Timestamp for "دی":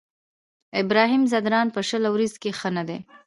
2.87-2.99